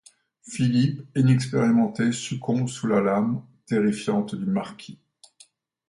Philippe, 0.41 1.03
inexpérimenté, 1.15 2.11
succombe 2.11 2.67
sous 2.67 2.87
la 2.87 3.01
lame 3.01 3.45
terrifiante 3.67 4.33
du 4.33 4.47
marquis. 4.47 4.97